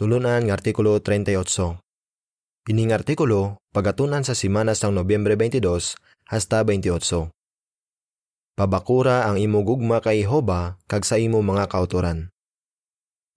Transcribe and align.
Tulunan 0.00 0.40
ng 0.40 0.48
Artikulo 0.48 0.96
38. 1.04 1.76
Ining 2.72 2.96
artikulo, 2.96 3.60
pagatunan 3.76 4.24
sa 4.24 4.32
simana 4.32 4.72
sang 4.72 4.96
Nobyembre 4.96 5.36
22 5.36 6.00
hasta 6.32 6.64
28. 6.64 7.28
Pabakura 8.56 9.28
ang 9.28 9.36
imo 9.36 9.60
gugma 9.60 10.00
kay 10.00 10.24
Hoba 10.24 10.80
kag 10.88 11.04
sa 11.04 11.20
imo 11.20 11.44
mga 11.44 11.68
kauturan. 11.68 12.32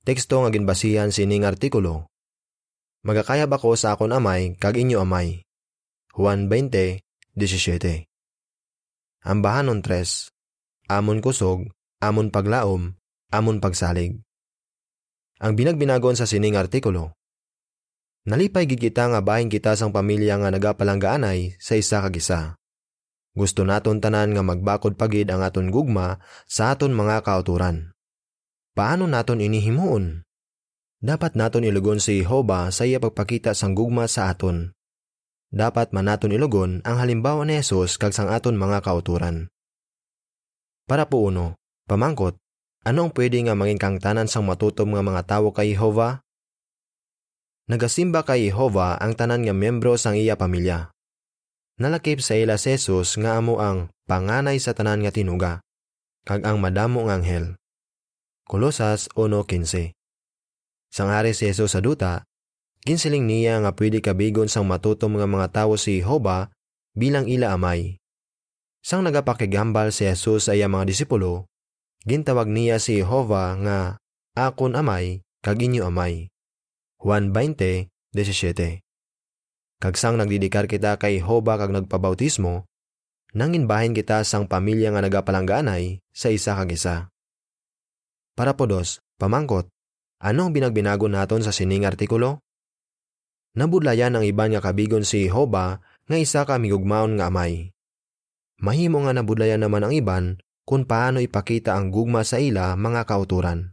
Teksto 0.07 0.47
nga 0.47 0.49
ginbasihan 0.53 1.11
sining 1.11 1.43
artikulo. 1.43 2.07
Magakayab 3.03 3.51
ako 3.51 3.75
sa 3.75 3.91
akon 3.91 4.15
amay 4.15 4.55
kag 4.55 4.79
inyo 4.79 5.03
amay. 5.03 5.43
Juan 6.15 6.47
20:17. 6.47 8.07
Ambahanon 9.27 9.83
3. 9.83 10.31
Amon 10.87 11.19
kusog, 11.19 11.67
amon 11.99 12.31
paglaom, 12.31 12.95
amon 13.35 13.59
pagsalig. 13.59 14.23
Ang 15.43 15.59
binagbinagon 15.59 16.15
sa 16.15 16.23
sining 16.23 16.55
artikulo, 16.55 17.15
Nalipay 18.25 18.65
gid 18.65 18.81
kita 18.81 19.05
nga 19.05 19.21
bahin 19.21 19.53
kita 19.53 19.77
sang 19.77 19.93
pamilya 19.93 20.41
nga 20.41 20.49
nagapalanggaanay 20.49 21.61
sa 21.61 21.77
isa 21.77 22.01
kag 22.01 22.17
isa. 22.17 22.41
Gusto 23.37 23.61
naton 23.61 24.01
tanan 24.01 24.33
nga 24.33 24.41
magbakod 24.41 24.97
pagid 24.97 25.29
ang 25.29 25.45
aton 25.45 25.69
gugma 25.69 26.17
sa 26.49 26.73
aton 26.73 26.89
mga 26.89 27.21
kauturan. 27.21 27.93
Paano 28.73 29.05
naton 29.05 29.45
inihimuon? 29.45 30.25
Dapat 31.05 31.37
naton 31.37 31.69
ilugon 31.69 32.01
si 32.01 32.25
Jehova 32.25 32.73
sa 32.73 32.89
iya 32.89 32.97
pagpakita 32.97 33.53
sang 33.53 33.77
gugma 33.77 34.09
sa 34.09 34.33
aton. 34.33 34.73
Dapat 35.53 35.93
man 35.93 36.09
naton 36.09 36.33
ilugon 36.33 36.81
ang 36.81 36.97
halimbawa 36.97 37.45
ni 37.45 37.61
Jesus 37.61 38.01
kag 38.01 38.09
sang 38.09 38.33
aton 38.33 38.57
mga 38.57 38.81
kauturan. 38.81 39.53
Para 40.89 41.05
po 41.05 41.29
uno, 41.29 41.61
pamangkot, 41.85 42.41
ano 42.85 43.09
ang 43.09 43.11
pwede 43.17 43.41
nga 43.41 43.57
mangin 43.57 43.81
kang 43.81 43.97
tanan 43.97 44.29
sang 44.29 44.45
matutom 44.45 44.93
nga 44.93 45.01
mga 45.01 45.21
tawo 45.25 45.49
kay 45.49 45.73
Jehova? 45.73 46.21
Nagasimba 47.65 48.21
kay 48.21 48.53
Jehova 48.53 49.01
ang 49.01 49.17
tanan 49.17 49.41
nga 49.41 49.57
miyembro 49.57 49.97
sang 49.97 50.13
iya 50.13 50.37
pamilya. 50.37 50.93
Nalakip 51.81 52.21
sa 52.21 52.37
ila 52.37 52.61
si 52.61 52.77
Jesus 52.77 53.17
nga 53.17 53.41
amo 53.41 53.57
ang 53.57 53.89
panganay 54.05 54.61
sa 54.61 54.77
tanan 54.77 55.01
nga 55.01 55.09
tinuga, 55.09 55.65
kag 56.29 56.45
ang 56.45 56.61
madamo 56.61 57.09
nga 57.09 57.17
anghel. 57.17 57.57
Kolosas 58.45 59.09
1.15 59.17 59.97
Sang 60.93 61.09
hari 61.09 61.33
si 61.33 61.49
Jesus 61.49 61.73
sa 61.73 61.81
duta, 61.81 62.21
kinsiling 62.85 63.25
niya 63.25 63.65
nga 63.65 63.73
pwede 63.73 63.97
kabigon 63.97 64.45
sang 64.45 64.69
matutom 64.69 65.17
nga 65.17 65.25
mga 65.25 65.47
tawo 65.49 65.73
si 65.73 65.99
Jehova 65.99 66.53
bilang 66.93 67.25
ila 67.25 67.57
amay. 67.57 67.97
Sang 68.85 69.01
nagapakigambal 69.01 69.89
si 69.89 70.05
Jesus 70.05 70.45
sa 70.45 70.53
iya 70.53 70.69
mga 70.69 70.85
disipulo, 70.85 71.49
gintawag 72.05 72.47
niya 72.47 72.77
si 72.77 73.01
Jehova 73.01 73.57
nga 73.57 73.97
akon 74.37 74.77
amay 74.77 75.25
kag 75.41 75.57
inyo 75.57 75.89
amay. 75.89 76.29
Juan 77.01 77.33
20:17. 77.33 78.81
Kagsang 79.81 80.15
nagdidikar 80.15 80.71
kita 80.71 80.95
kay 80.95 81.19
Hoba 81.19 81.59
kag 81.59 81.73
nagpabautismo, 81.73 82.63
nangin 83.35 83.67
bahin 83.67 83.91
kita 83.91 84.23
sang 84.23 84.47
pamilya 84.47 84.95
nga 84.95 85.03
nagapalangganay 85.03 85.99
sa 86.15 86.31
isa 86.31 86.55
kag 86.55 86.71
isa. 86.71 86.95
Para 88.33 88.55
po 88.55 88.65
dos, 88.65 89.03
pamangkot, 89.19 89.67
anong 90.23 90.55
binagbinago 90.55 91.11
naton 91.11 91.43
sa 91.43 91.51
sining 91.51 91.83
artikulo? 91.83 92.39
Nabudlayan 93.55 94.15
ang 94.15 94.23
iban 94.23 94.51
nga 94.55 94.63
kabigon 94.63 95.03
si 95.07 95.27
Hoba 95.27 95.83
nga 96.07 96.17
isa 96.19 96.43
ka 96.47 96.59
migugmaon 96.59 97.19
nga 97.19 97.31
amay. 97.31 97.71
Mahimo 98.59 99.03
nga 99.03 99.11
nabudlayan 99.11 99.63
naman 99.63 99.83
ang 99.83 99.93
iban 99.95 100.39
kung 100.65 100.83
paano 100.83 101.21
ipakita 101.21 101.77
ang 101.77 101.93
gugma 101.93 102.25
sa 102.25 102.41
ila 102.41 102.73
mga 102.75 103.05
kauturan. 103.05 103.71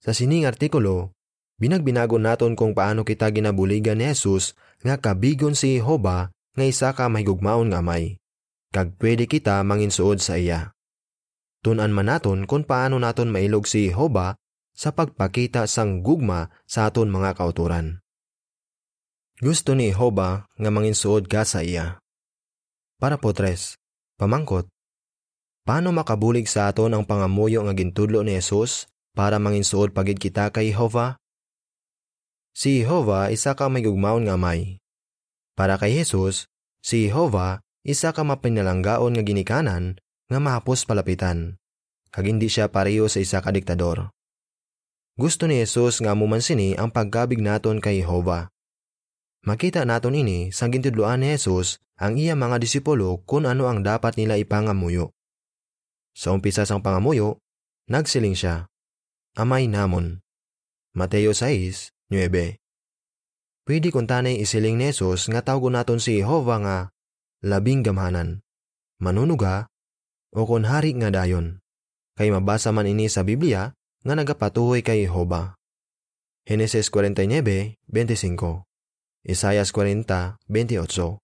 Sa 0.00 0.16
sining 0.16 0.48
artikulo, 0.48 1.12
Binagbinago 1.60 2.16
naton 2.16 2.56
kung 2.56 2.72
paano 2.72 3.04
kita 3.04 3.28
ginabuligan 3.28 4.00
ni 4.00 4.08
Jesus 4.08 4.56
nga 4.80 4.96
kabigon 4.96 5.52
si 5.52 5.76
Jehova 5.76 6.32
nga 6.56 6.64
isa 6.64 6.88
ka 6.96 7.12
mahigugmaon 7.12 7.68
nga 7.68 7.84
may. 7.84 8.16
Kag 8.72 8.96
pwede 8.96 9.28
kita 9.28 9.60
manginsuod 9.60 10.24
sa 10.24 10.40
iya. 10.40 10.72
Tunan 11.60 11.92
man 11.92 12.08
naton 12.08 12.48
kung 12.48 12.64
paano 12.64 12.96
naton 12.96 13.28
mailog 13.28 13.68
si 13.68 13.92
Jehova 13.92 14.40
sa 14.72 14.96
pagpakita 14.96 15.68
sang 15.68 16.00
gugma 16.00 16.48
sa 16.64 16.88
aton 16.88 17.12
mga 17.12 17.36
kauturan. 17.36 18.00
Gusto 19.36 19.76
ni 19.76 19.92
Jehova 19.92 20.48
nga 20.56 20.70
manginsuod 20.72 21.28
ka 21.28 21.44
sa 21.44 21.60
iya. 21.60 22.00
Para 22.96 23.20
po 23.20 23.36
tres, 23.36 23.76
pamangkot, 24.16 24.64
paano 25.70 25.94
makabulig 25.94 26.50
sa 26.50 26.66
aton 26.66 26.90
ang 26.90 27.06
pangamuyo 27.06 27.62
nga 27.62 27.70
gintudlo 27.78 28.26
ni 28.26 28.34
Jesus 28.34 28.90
para 29.14 29.38
manginsuod 29.38 29.94
pagid 29.94 30.18
kita 30.18 30.50
kay 30.50 30.74
Jehova? 30.74 31.14
Si 32.50 32.82
Jehova 32.82 33.30
isa 33.30 33.54
ka 33.54 33.70
may 33.70 33.86
gugmaon 33.86 34.26
nga 34.26 34.34
may. 34.34 34.82
Para 35.54 35.78
kay 35.78 35.94
Jesus, 35.94 36.50
si 36.82 37.06
Jehova 37.06 37.62
isa 37.86 38.10
ka 38.10 38.26
mapinalanggaon 38.26 39.14
nga 39.14 39.22
ginikanan 39.22 39.94
nga 40.26 40.42
mahapos 40.42 40.90
palapitan. 40.90 41.54
Kag 42.10 42.26
hindi 42.26 42.50
siya 42.50 42.66
pareho 42.66 43.06
sa 43.06 43.22
isa 43.22 43.38
ka 43.38 43.54
diktador. 43.54 44.10
Gusto 45.14 45.46
ni 45.46 45.62
Jesus 45.62 46.02
nga 46.02 46.18
mumansini 46.18 46.74
ang 46.74 46.90
pagkabig 46.90 47.38
naton 47.38 47.78
kay 47.78 48.02
Jehova. 48.02 48.50
Makita 49.46 49.86
naton 49.86 50.18
ini 50.18 50.50
sa 50.50 50.66
gintudloan 50.66 51.22
ni 51.22 51.38
Jesus 51.38 51.78
ang 51.94 52.18
iya 52.18 52.34
mga 52.34 52.58
disipulo 52.58 53.22
kung 53.22 53.46
ano 53.46 53.70
ang 53.70 53.86
dapat 53.86 54.18
nila 54.18 54.34
ipangamuyo. 54.34 55.14
Sa 56.20 56.36
umpisa 56.36 56.68
sang 56.68 56.84
pangamuyo, 56.84 57.40
nagsiling 57.88 58.36
siya, 58.36 58.68
Amay 59.40 59.72
namon. 59.72 60.20
Mateo 60.92 61.32
6, 61.32 61.96
9. 62.12 62.60
Pwede 63.64 63.88
kung 63.88 64.04
tanay 64.04 64.36
isiling 64.36 64.76
ni 64.76 64.92
Jesus 64.92 65.32
nga 65.32 65.40
tawgo 65.40 65.72
naton 65.72 65.96
si 65.96 66.20
Jehovah 66.20 66.60
nga 66.60 66.78
labing 67.40 67.80
gamhanan, 67.80 68.44
manunuga, 69.00 69.72
o 70.36 70.44
kung 70.44 70.68
hari 70.68 70.92
nga 70.98 71.08
dayon. 71.08 71.64
Kay 72.20 72.28
mabasa 72.28 72.68
man 72.68 72.84
ini 72.84 73.08
sa 73.08 73.24
Biblia 73.24 73.72
nga 74.04 74.12
nagapatuhoy 74.12 74.84
kay 74.84 75.08
Jehovah. 75.08 75.56
Genesis 76.44 76.92
49:25, 76.92 77.80
Isaias 79.24 79.72
40:28, 79.72 81.16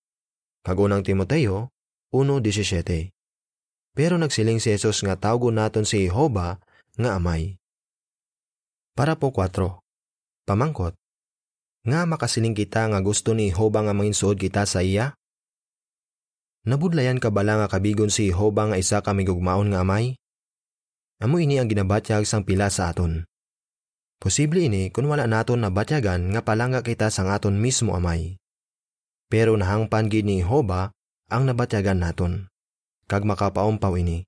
Kagunang 0.64 1.04
Timoteo 1.04 1.68
1:17. 2.14 3.15
Pero 3.96 4.20
nagsiling 4.20 4.60
si 4.60 4.76
Jesus 4.76 5.00
nga 5.00 5.16
tawgo 5.16 5.48
naton 5.48 5.88
si 5.88 6.04
Jehovah 6.04 6.60
nga 7.00 7.16
amay. 7.16 7.56
Para 8.92 9.16
po 9.16 9.32
4. 9.32 9.80
Pamangkot, 10.44 10.94
nga 11.86 12.02
makasiling 12.02 12.58
kita 12.58 12.90
nga 12.90 12.98
gusto 12.98 13.30
ni 13.30 13.54
Hoba 13.54 13.86
nga 13.86 13.94
manginsuod 13.94 14.42
kita 14.42 14.66
sa 14.66 14.82
iya? 14.82 15.14
Nabudlayan 16.66 17.22
ka 17.22 17.30
bala 17.30 17.62
nga 17.62 17.70
kabigon 17.70 18.10
si 18.10 18.34
Hoba 18.34 18.66
nga 18.66 18.74
isa 18.74 18.98
ka 18.98 19.14
migugmaon 19.14 19.70
nga 19.70 19.86
amay? 19.86 20.18
Amo 21.22 21.38
ini 21.38 21.62
ang 21.62 21.70
ginabatyag 21.70 22.26
sang 22.26 22.42
pila 22.42 22.74
sa 22.74 22.90
aton. 22.90 23.22
Posible 24.18 24.66
ini 24.66 24.90
kung 24.90 25.06
wala 25.06 25.30
naton 25.30 25.62
nabatyagan 25.62 26.34
nga 26.34 26.42
palanga 26.42 26.82
kita 26.82 27.06
sang 27.06 27.30
aton 27.30 27.54
mismo 27.54 27.94
amay. 27.94 28.34
Pero 29.30 29.54
nahangpan 29.54 30.10
gid 30.10 30.26
ni 30.26 30.42
Hoba 30.42 30.90
ang 31.30 31.46
nabatyagan 31.46 32.02
naton. 32.02 32.50
Kag 33.06 33.22
makapaumpaw 33.22 33.94
ini. 34.02 34.26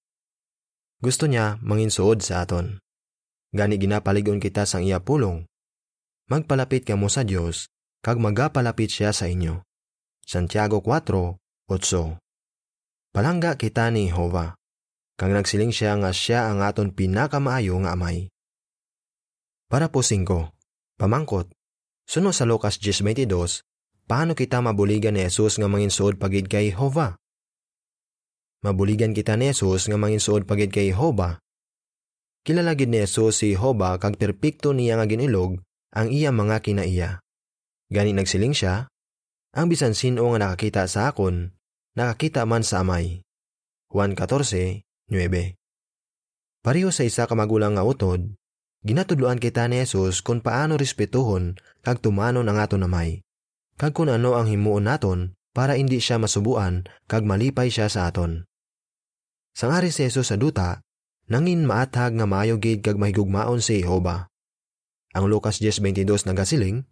Gusto 1.03 1.27
niya 1.27 1.59
manginsuod 1.67 2.23
sa 2.23 2.47
aton. 2.47 2.79
Gani 3.51 3.75
ginapaligon 3.75 4.39
kita 4.39 4.71
sang 4.71 4.87
iya 4.87 5.03
pulong 5.03 5.51
magpalapit 6.31 6.87
kamo 6.87 7.11
sa 7.11 7.27
Dios 7.27 7.75
kag 8.07 8.23
magapalapit 8.23 8.87
siya 8.87 9.11
sa 9.11 9.27
inyo. 9.27 9.67
Santiago 10.23 10.79
4:8. 10.79 12.23
Palangga 13.11 13.59
kita 13.59 13.91
ni 13.91 14.15
Jehova, 14.15 14.55
kag 15.19 15.35
nagsiling 15.35 15.75
siya 15.75 15.99
nga 15.99 16.15
siya 16.15 16.47
ang 16.47 16.63
aton 16.63 16.95
pinakamaayo 16.95 17.83
nga 17.83 17.99
amay. 17.99 18.31
Para 19.67 19.91
po 19.91 20.07
5. 20.07 20.55
Pamangkot. 20.95 21.51
Suno 22.07 22.31
sa 22.31 22.47
Lucas 22.47 22.79
10:22, 22.79 23.67
paano 24.07 24.39
kita 24.39 24.63
mabuligan 24.63 25.19
ni 25.19 25.27
Jesus 25.27 25.59
nga 25.59 25.67
manginsuod 25.67 26.23
pagid 26.23 26.47
kay 26.47 26.71
Jehova? 26.71 27.19
Mabuligan 28.59 29.15
kita 29.15 29.39
ni 29.39 29.55
Jesus 29.55 29.87
nga 29.87 29.95
manginsuod 29.95 30.43
pagid 30.43 30.75
kay 30.75 30.91
Jehova. 30.91 31.39
Kilala 32.43 32.75
gid 32.75 32.91
ni 32.91 32.99
Jesus 32.99 33.39
si 33.39 33.55
Jehova 33.55 33.95
kag 34.03 34.19
perpekto 34.19 34.75
niya 34.75 34.99
nga 34.99 35.07
ginilog 35.07 35.63
ang 35.95 36.11
iya 36.11 36.35
mga 36.35 36.59
kinaiya. 36.67 37.23
Gani 37.87 38.11
nagsiling 38.19 38.51
siya, 38.51 38.91
ang 39.55 39.71
bisan 39.71 39.95
sino 39.95 40.27
nga 40.35 40.43
nakakita 40.43 40.91
sa 40.91 41.15
akon, 41.15 41.55
nakakita 41.95 42.43
man 42.51 42.67
sa 42.67 42.83
amay. 42.83 43.23
Juan 43.95 44.19
14:9. 44.19 45.55
Pareho 46.67 46.91
sa 46.91 47.07
isa 47.07 47.31
ka 47.31 47.39
magulang 47.39 47.79
nga 47.79 47.87
utod, 47.87 48.35
ginatudloan 48.83 49.39
kita 49.39 49.71
ni 49.71 49.87
Jesus 49.87 50.19
kung 50.19 50.43
paano 50.43 50.75
respetuhon 50.75 51.55
kag 51.87 52.03
tumanon 52.03 52.51
ang 52.51 52.59
aton 52.59 52.83
amay. 52.83 53.23
Kag 53.79 53.95
kung 53.95 54.11
ano 54.11 54.35
ang 54.35 54.51
himuon 54.51 54.91
naton 54.91 55.39
para 55.55 55.79
hindi 55.79 56.03
siya 56.03 56.19
masubuan 56.19 56.91
kag 57.07 57.23
malipay 57.23 57.71
siya 57.71 57.87
sa 57.87 58.11
aton. 58.11 58.48
Sangari 59.59 59.91
si 59.91 60.07
Jesus 60.07 60.31
sa 60.31 60.39
duta, 60.39 60.87
nangin 61.27 61.67
maatag 61.67 62.15
nga 62.15 62.31
maayo 62.31 62.63
gid 62.63 62.79
kag 62.79 62.95
mahigugmaon 62.95 63.59
si 63.59 63.83
Jehova. 63.83 64.31
ang 65.19 65.27
Lucas 65.27 65.59
10.22 65.59 66.31
nagasiling, 66.31 66.87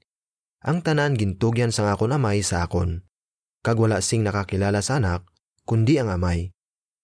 ang 0.66 0.82
tanan 0.82 1.14
gintugyan 1.14 1.70
sang 1.70 1.86
akon 1.86 2.10
amay 2.10 2.42
sa 2.42 2.66
akon. 2.66 3.06
Kag 3.62 3.78
wala 3.78 4.02
sing 4.02 4.26
nakakilala 4.26 4.82
sa 4.82 4.98
anak, 4.98 5.30
kundi 5.62 6.02
ang 6.02 6.10
amay. 6.10 6.50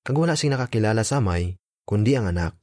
Kag 0.03 0.19
wala 0.19 0.35
sing 0.35 0.51
nakakilala 0.51 1.07
sa 1.07 1.23
amay, 1.23 1.55
kundi 1.87 2.19
ang 2.19 2.27
anak. 2.27 2.59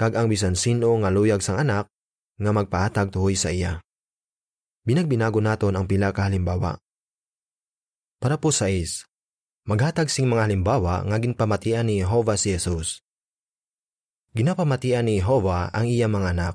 Kag 0.00 0.16
ang 0.16 0.32
bisan 0.32 0.56
sino 0.56 0.96
nga 0.96 1.12
luyag 1.12 1.44
sang 1.44 1.60
anak, 1.60 1.92
nga 2.40 2.50
magpahatag 2.56 3.12
tuhoy 3.12 3.36
sa 3.36 3.52
iya. 3.52 3.84
Binagbinago 4.88 5.44
naton 5.44 5.76
ang 5.76 5.84
pila 5.84 6.16
ka 6.16 6.32
halimbawa. 6.32 6.80
Para 8.16 8.40
po 8.40 8.48
sa 8.56 8.72
is, 8.72 9.04
maghatag 9.66 10.06
sing 10.06 10.30
mga 10.30 10.46
halimbawa 10.46 11.02
nga 11.02 11.18
ginpamatian 11.18 11.90
ni 11.90 11.98
Jehovah 11.98 12.38
si 12.38 12.54
Jesus. 12.54 13.02
Ginapamatian 14.38 15.10
ni 15.10 15.18
Jehovah 15.18 15.74
ang 15.74 15.90
iya 15.90 16.06
mga 16.06 16.38
anak. 16.38 16.54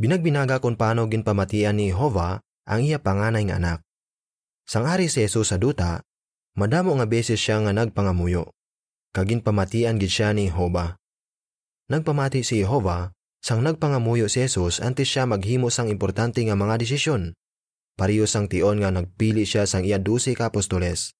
Binagbinaga 0.00 0.64
kung 0.64 0.80
paano 0.80 1.04
ginpamatian 1.12 1.76
ni 1.76 1.92
Jehovah 1.92 2.40
ang 2.64 2.80
iya 2.80 2.96
panganay 2.96 3.44
nga 3.44 3.60
anak. 3.60 3.78
Sangari 4.64 5.12
si 5.12 5.20
Jesus 5.20 5.52
sa 5.52 5.60
duta, 5.60 6.00
madamo 6.56 6.96
nga 6.96 7.04
beses 7.04 7.36
siya 7.36 7.60
nga 7.60 7.76
nagpangamuyo. 7.76 8.48
Kagin 9.12 9.44
pamatian 9.44 10.00
gid 10.00 10.08
siya 10.08 10.32
ni 10.32 10.48
Jehovah. 10.48 10.96
Nagpamati 11.92 12.40
si 12.42 12.64
Jehovah 12.64 13.12
sang 13.44 13.60
nagpangamuyo 13.60 14.26
si 14.28 14.40
Jesus 14.44 14.80
antes 14.80 15.08
siya 15.08 15.28
maghimo 15.28 15.68
sang 15.68 15.92
importante 15.92 16.40
nga 16.42 16.56
mga 16.56 16.80
desisyon. 16.80 17.36
Pariyo 17.96 18.28
sang 18.28 18.48
tion 18.48 18.80
nga 18.80 18.92
nagpili 18.92 19.48
siya 19.48 19.64
sang 19.64 19.84
iya 19.84 19.96
dusi 19.96 20.36
ka 20.36 20.52
apostoles. 20.52 21.15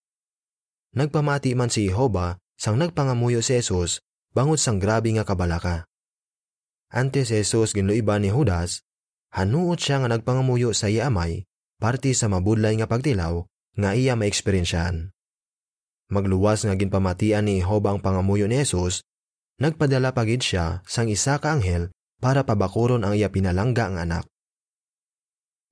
Nagpamati 0.96 1.52
man 1.52 1.68
si 1.68 1.92
Jehovah 1.92 2.40
sang 2.56 2.80
nagpangamuyo 2.80 3.44
si 3.44 3.60
Jesus 3.60 4.00
bangod 4.32 4.56
sang 4.56 4.80
grabe 4.80 5.12
nga 5.12 5.28
kabalaka. 5.28 5.84
Antes 6.88 7.28
si 7.28 7.36
Jesus 7.36 7.76
ginluiban 7.76 8.24
ni 8.24 8.32
Judas, 8.32 8.80
hanuot 9.36 9.76
siya 9.76 10.00
nga 10.00 10.08
nagpangamuyo 10.08 10.72
sa 10.72 10.88
iya 10.88 11.12
amay, 11.12 11.44
parte 11.76 12.16
sa 12.16 12.32
mabudlay 12.32 12.80
nga 12.80 12.88
pagtilaw 12.88 13.44
nga 13.76 13.92
iya 13.92 14.16
maeksperiensyahan. 14.16 15.12
Magluwas 16.08 16.64
nga 16.64 16.72
ginpamatian 16.72 17.44
ni 17.44 17.60
Jehovah 17.60 17.92
ang 17.92 18.00
pangamuyo 18.00 18.48
ni 18.48 18.56
Jesus, 18.64 19.04
nagpadala 19.60 20.16
pagid 20.16 20.40
siya 20.40 20.80
sang 20.88 21.12
isa 21.12 21.36
ka 21.36 21.52
anghel 21.52 21.92
para 22.24 22.40
pabakuron 22.48 23.04
ang 23.04 23.12
iya 23.12 23.28
pinalangga 23.28 23.92
ang 23.92 24.00
anak. 24.00 24.24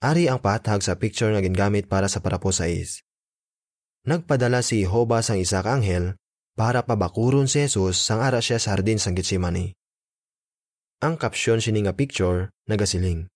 Ari 0.05 0.29
ang 0.29 0.37
patag 0.37 0.85
sa 0.85 1.01
picture 1.01 1.33
nga 1.33 1.41
gingamit 1.41 1.89
para 1.89 2.13
sa 2.13 2.21
parapo 2.21 2.53
sa 2.53 2.69
is. 2.69 3.01
Nagpadala 4.05 4.61
si 4.61 4.85
Jehovah 4.85 5.25
sang 5.25 5.41
isa 5.41 5.65
ka 5.65 5.81
anghel 5.81 6.21
para 6.53 6.85
pabakuron 6.85 7.49
si 7.49 7.65
Jesus 7.65 7.97
sang 7.97 8.21
ara 8.21 8.45
siya 8.45 8.61
sa 8.61 8.77
hardin 8.77 9.01
sang 9.01 9.17
Getsemani. 9.17 9.73
Ang 11.01 11.17
kapsyon 11.17 11.65
sini 11.65 11.81
nga 11.81 11.97
picture 11.97 12.53
nagasiling. 12.69 13.33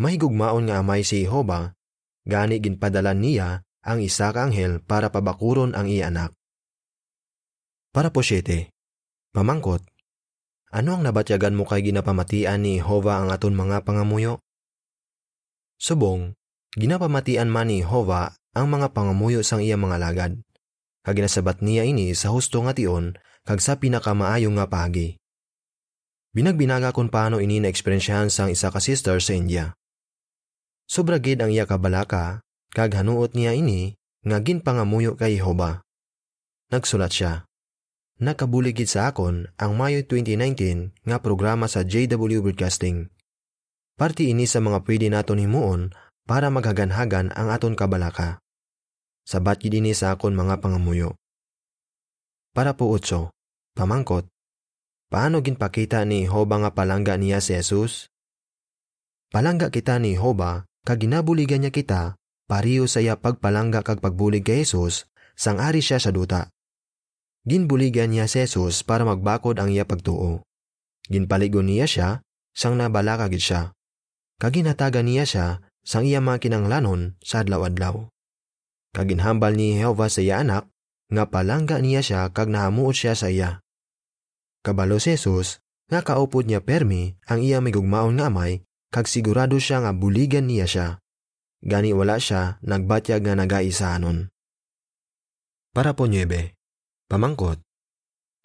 Mahigugmaon 0.00 0.72
nga 0.72 0.80
amay 0.80 1.04
si 1.04 1.28
Jehovah, 1.28 1.76
gani 2.24 2.64
ginpadala 2.64 3.12
niya 3.12 3.60
ang 3.84 4.00
isa 4.00 4.32
ka 4.32 4.48
anghel 4.48 4.80
para 4.80 5.12
pabakuron 5.12 5.76
ang 5.76 5.84
iya 5.84 6.08
anak. 6.08 6.32
Para 7.92 8.08
po 8.08 8.24
siyete, 8.24 8.72
pamangkot, 9.36 9.84
ano 10.72 10.96
ang 10.96 11.04
nabatyagan 11.04 11.52
mo 11.52 11.68
kay 11.68 11.84
ginapamatian 11.84 12.64
ni 12.64 12.80
Jehovah 12.80 13.20
ang 13.20 13.30
aton 13.30 13.52
mga 13.52 13.84
pangamuyo? 13.84 14.40
Subong, 15.76 16.32
ginapamatian 16.72 17.52
man 17.52 17.68
ni 17.68 17.84
Jehovah 17.84 18.32
ang 18.54 18.70
mga 18.70 18.94
pangamuyo 18.94 19.42
sang 19.42 19.60
iya 19.60 19.74
mga 19.74 19.98
lagad. 19.98 20.32
Kag 21.04 21.20
ginasabat 21.20 21.60
niya 21.60 21.84
ini 21.84 22.14
sa 22.16 22.32
husto 22.32 22.62
nga 22.64 22.72
tion 22.72 23.12
kag 23.44 23.60
sa 23.60 23.76
pinakamaayo 23.76 24.48
nga 24.56 24.70
pagi. 24.70 25.18
Binagbinaga 26.32 26.94
kung 26.94 27.12
paano 27.12 27.42
ini 27.42 27.60
na 27.60 27.68
ekspersyahan 27.68 28.32
sang 28.32 28.48
isa 28.48 28.72
ka 28.72 28.80
sister 28.80 29.18
sa 29.20 29.36
India. 29.36 29.76
Sobra 30.86 31.18
gid 31.20 31.42
ang 31.42 31.52
iya 31.52 31.66
kabalaka 31.68 32.40
kag 32.72 32.94
hanuot 32.94 33.36
niya 33.36 33.52
ini 33.52 33.98
nga 34.24 34.40
ginpangamuyo 34.40 35.18
kay 35.18 35.36
Jehovah. 35.36 35.84
Nagsulat 36.72 37.12
siya. 37.12 37.44
Nakabuligid 38.22 38.86
sa 38.86 39.10
akon 39.10 39.50
ang 39.58 39.74
Mayo 39.74 40.06
2019 40.06 40.94
nga 41.02 41.18
programa 41.18 41.66
sa 41.66 41.82
JW 41.82 42.40
Broadcasting. 42.40 43.10
Parti 43.98 44.30
ini 44.30 44.46
sa 44.46 44.62
mga 44.62 44.86
pwede 44.86 45.06
naton 45.10 45.42
himuon 45.42 45.90
para 46.24 46.48
maghaganhagan 46.48 47.30
ang 47.34 47.52
aton 47.52 47.76
kabalaka. 47.76 48.43
Sabat 49.24 49.64
gid 49.64 49.72
ini 49.72 49.96
sa 49.96 50.12
akon 50.12 50.36
mga 50.36 50.60
pangamuyo. 50.60 51.16
Para 52.52 52.76
po 52.76 52.92
utso, 52.92 53.32
pamangkot, 53.72 54.28
paano 55.08 55.40
ginpakita 55.40 56.04
ni 56.04 56.28
Hoba 56.28 56.60
nga 56.60 56.70
palangga 56.76 57.16
niya 57.16 57.40
si 57.40 57.56
Jesus? 57.56 58.12
Palangga 59.32 59.72
kita 59.72 59.96
ni 59.96 60.20
Hoba 60.20 60.68
kag 60.84 61.00
ginabuligan 61.00 61.64
niya 61.64 61.72
kita 61.72 62.20
pariyo 62.44 62.84
sa 62.84 63.00
iya 63.00 63.16
pagpalangga 63.16 63.80
kag 63.80 64.04
pagbulig 64.04 64.44
kay 64.44 64.62
Jesus 64.62 65.08
sang 65.34 65.58
ari 65.58 65.80
siya 65.80 65.98
sa 65.98 66.12
duta. 66.12 66.52
Ginbuligan 67.48 68.12
niya 68.12 68.28
si 68.28 68.44
Jesus 68.44 68.84
para 68.84 69.08
magbakod 69.08 69.56
ang 69.56 69.72
iya 69.72 69.88
pagtuo. 69.88 70.44
Ginpaligon 71.08 71.68
niya 71.68 71.88
siya, 71.88 72.08
sang 72.56 72.76
nabalaka 72.76 73.28
gid 73.28 73.40
siya. 73.40 73.62
Kaginhatagan 74.40 75.04
niya 75.04 75.24
siya, 75.24 75.46
sang 75.84 76.08
iya 76.08 76.20
mga 76.20 76.44
kinanglanon 76.44 77.16
sa 77.20 77.44
adlaw-adlaw. 77.44 78.13
Kaginhambal 78.94 79.58
ni 79.58 79.74
Jehovah 79.74 80.06
sa 80.06 80.22
iya 80.22 80.38
anak, 80.38 80.70
nga 81.10 81.26
palangga 81.26 81.82
niya 81.82 82.00
siya 82.00 82.20
kag 82.30 82.46
nahamuot 82.46 82.94
siya 82.94 83.18
sa 83.18 83.26
iya. 83.26 83.58
Kabalo 84.62 85.02
si 85.02 85.18
Jesus, 85.18 85.58
nga 85.90 86.06
kaupod 86.06 86.46
niya 86.46 86.62
permi 86.62 87.18
ang 87.26 87.42
iya 87.42 87.58
may 87.58 87.74
gugmaon 87.74 88.22
nga 88.22 88.30
amay, 88.30 88.62
kag 88.94 89.10
sigurado 89.10 89.58
siya 89.58 89.82
nga 89.82 89.90
buligan 89.90 90.46
niya 90.46 90.66
siya. 90.70 90.88
Gani 91.58 91.90
wala 91.90 92.22
siya 92.22 92.62
nagbatyag 92.62 93.26
nga 93.26 93.34
nagaisahanon. 93.34 94.30
Para 95.74 95.98
po 95.98 96.06
nyebe, 96.06 96.54
Pamangkot, 97.10 97.60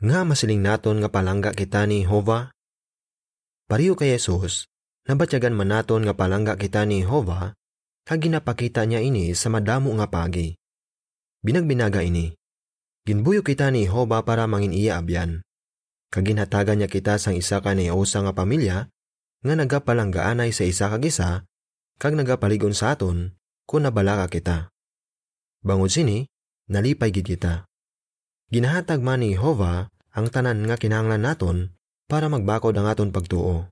nga 0.01 0.25
masiling 0.27 0.59
naton 0.59 0.99
nga 0.99 1.07
palangga 1.13 1.53
kita 1.55 1.87
ni 1.87 2.03
Hova? 2.03 2.51
Pariyo 3.69 3.93
kay 3.93 4.17
Jesus, 4.17 4.67
nabatyagan 5.05 5.53
man 5.53 5.71
naton 5.71 6.03
nga 6.03 6.17
palangga 6.17 6.57
kita 6.57 6.83
ni 6.89 7.05
Hova, 7.05 7.55
kag 8.09 8.25
ginapakita 8.25 8.89
niya 8.89 9.05
ini 9.05 9.37
sa 9.37 9.53
madamo 9.53 9.93
nga 10.01 10.09
pagi. 10.09 10.57
Binagbinaga 11.45 12.01
ini. 12.01 12.33
Ginbuyo 13.05 13.45
kita 13.45 13.69
ni 13.69 13.85
Hova 13.85 14.25
para 14.25 14.49
mangin 14.49 14.73
iya 14.73 14.97
abyan. 14.97 15.45
Kag 16.09 16.25
ginhatagan 16.25 16.81
niya 16.81 16.89
kita 16.89 17.21
sang 17.21 17.37
isa 17.37 17.61
ka 17.61 17.77
ni 17.77 17.93
usa 17.93 18.25
nga 18.25 18.33
pamilya, 18.33 18.89
nga 19.45 19.53
nagapalanggaanay 19.53 20.49
sa 20.49 20.65
isa 20.65 20.89
kag 20.89 21.05
isa, 21.05 21.45
kag 22.01 22.17
nagapaligon 22.17 22.73
sa 22.73 22.97
aton, 22.97 23.37
kung 23.69 23.85
nabalaka 23.85 24.25
kita. 24.25 24.57
Bangod 25.61 25.93
sini, 25.93 26.25
nalipay 26.65 27.13
gid 27.13 27.29
kita. 27.29 27.69
Ginahatag 28.49 29.05
man 29.05 29.21
ni 29.21 29.37
Jehovah 29.37 29.85
ang 30.17 30.33
tanan 30.33 30.65
nga 30.65 30.81
kinahanglan 30.81 31.29
naton 31.29 31.57
para 32.09 32.25
magbakod 32.25 32.73
ang 32.73 32.89
aton 32.89 33.13
pagtuo. 33.13 33.69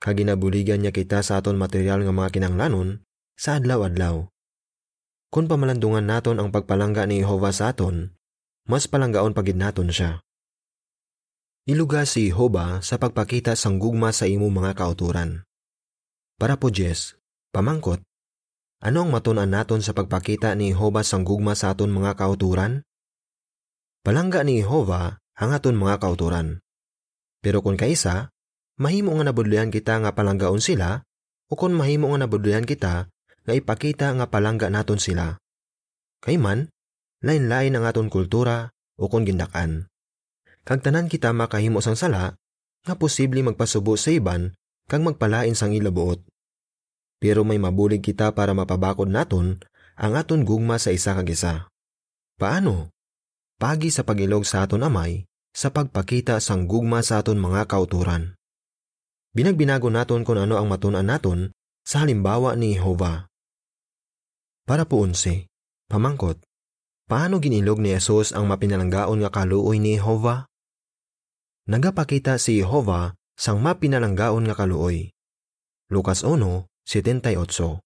Kaginabuligan 0.00 0.80
niya 0.80 0.96
kita 0.96 1.20
sa 1.20 1.44
aton 1.44 1.60
material 1.60 2.00
nga 2.08 2.12
mga 2.16 2.32
kinahanglanon 2.32 3.04
sa 3.34 3.58
adlaw-adlaw. 3.58 4.30
Kung 5.34 5.50
pamalandungan 5.50 6.06
naton 6.06 6.38
ang 6.38 6.54
pagpalangga 6.54 7.10
ni 7.10 7.26
Jehovah 7.26 7.50
sa 7.50 7.74
aton, 7.74 8.14
mas 8.70 8.86
palanggaon 8.86 9.34
pagid 9.34 9.58
naton 9.58 9.90
siya. 9.90 10.22
Iluga 11.66 12.06
si 12.06 12.30
Jehovah 12.30 12.84
sa 12.84 13.00
pagpakita 13.00 13.56
sang 13.58 13.82
gugma 13.82 14.14
sa 14.14 14.30
imo 14.30 14.46
mga 14.52 14.76
kauturan. 14.78 15.42
Para 16.38 16.60
po 16.60 16.70
Jess, 16.70 17.18
pamangkot, 17.50 18.04
ano 18.84 18.98
ang 19.00 19.10
matunan 19.10 19.48
naton 19.48 19.80
sa 19.80 19.96
pagpakita 19.96 20.52
ni 20.54 20.76
Jehovah 20.76 21.02
sang 21.02 21.24
gugma 21.24 21.56
sa 21.56 21.72
aton 21.72 21.88
mga 21.88 22.20
kauturan? 22.20 22.84
Palangga 24.04 24.44
ni 24.44 24.60
Jehovah 24.60 25.16
ang 25.40 25.50
aton 25.56 25.74
mga 25.74 25.98
kauturan. 26.04 26.60
Pero 27.40 27.64
kung 27.64 27.80
kaisa, 27.80 28.28
mahimo 28.76 29.16
nga 29.16 29.32
nabudlayan 29.32 29.72
kita 29.72 30.04
nga 30.04 30.12
palanggaon 30.12 30.60
sila, 30.60 31.00
o 31.48 31.56
kung 31.56 31.72
mahimo 31.72 32.12
nga 32.12 32.28
nabudlayan 32.28 32.68
kita 32.68 33.08
nga 33.44 33.52
ipakita 33.52 34.12
nga 34.16 34.26
palangga 34.28 34.72
naton 34.72 35.00
sila. 35.00 35.36
Kay 36.24 36.40
man, 36.40 36.72
lain-lain 37.20 37.76
ang 37.76 37.84
aton 37.84 38.08
kultura 38.08 38.72
o 38.96 39.08
kung 39.12 39.28
gindakan. 39.28 39.88
Kag 40.64 40.80
tanan 40.80 41.12
kita 41.12 41.32
makahimo 41.36 41.84
sang 41.84 41.96
sala, 41.96 42.40
nga 42.84 42.94
posible 42.96 43.44
magpasubo 43.44 43.96
sa 44.00 44.12
iban 44.12 44.56
kag 44.88 45.04
magpalain 45.04 45.52
sang 45.52 45.76
ilabuot. 45.76 46.20
Pero 47.20 47.44
may 47.44 47.60
mabulig 47.60 48.00
kita 48.00 48.32
para 48.32 48.56
mapabakod 48.56 49.08
naton 49.08 49.60
ang 49.96 50.12
aton 50.16 50.44
gugma 50.44 50.80
sa 50.80 50.92
isa 50.92 51.12
kag 51.16 51.28
isa. 51.28 51.68
Paano? 52.40 52.94
pagi 53.64 53.88
sa 53.88 54.02
pagilog 54.04 54.44
sa 54.44 54.66
aton 54.66 54.84
amay 54.84 55.24
sa 55.54 55.70
pagpakita 55.70 56.42
sang 56.42 56.66
gugma 56.66 57.00
sa 57.00 57.22
aton 57.22 57.38
mga 57.38 57.70
kauturan. 57.70 58.34
Binagbinago 59.32 59.88
naton 59.88 60.26
kung 60.26 60.36
ano 60.36 60.58
ang 60.58 60.68
matunan 60.68 61.06
naton 61.06 61.54
sa 61.86 62.02
halimbawa 62.02 62.58
ni 62.58 62.76
Jehovah. 62.76 63.30
Para 64.64 64.88
po 64.88 65.04
unse, 65.04 65.52
pamangkot, 65.92 66.40
paano 67.04 67.36
ginilog 67.36 67.84
ni 67.84 67.92
Jesus 67.92 68.32
ang 68.32 68.48
mapinalanggaon 68.48 69.20
nga 69.20 69.28
kaluoy 69.28 69.76
ni 69.76 70.00
Jehovah? 70.00 70.48
Nagapakita 71.68 72.40
si 72.40 72.64
Jehovah 72.64 73.12
sang 73.36 73.60
mapinalanggaon 73.60 74.48
nga 74.48 74.56
kaluoy. 74.56 75.12
Lukas 75.92 76.24
1:78. 76.24 77.84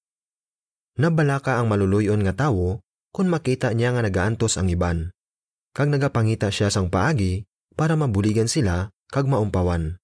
Nabalaka 1.03 1.59
ang 1.59 1.67
maluluyon 1.67 2.23
nga 2.23 2.47
tawo 2.47 2.79
kung 3.11 3.27
makita 3.27 3.75
niya 3.75 3.99
nga 3.99 4.07
nagaantos 4.07 4.55
ang 4.55 4.71
iban. 4.71 5.11
Kag 5.75 5.91
nagapangita 5.91 6.47
siya 6.55 6.71
sang 6.71 6.95
paagi 6.95 7.43
para 7.75 7.99
mabuligan 7.99 8.47
sila 8.47 8.95
kag 9.11 9.27
maumpawan. 9.27 9.99